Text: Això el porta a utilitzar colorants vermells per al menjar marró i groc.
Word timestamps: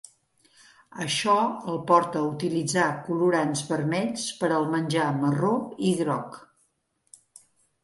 Això 1.03 1.35
el 1.73 1.77
porta 1.91 2.17
a 2.21 2.29
utilitzar 2.29 2.87
colorants 3.11 3.63
vermells 3.73 4.25
per 4.41 4.51
al 4.57 4.67
menjar 4.75 5.07
marró 5.21 5.55
i 5.93 5.95
groc. 6.03 6.43